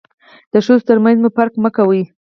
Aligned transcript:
د 0.53 0.55
ښځو 0.65 0.85
تر 0.89 0.97
منځ 1.03 1.17
مو 1.23 1.29
فرق 1.37 1.53
مه 1.63 1.69
کوئ. 1.77 2.01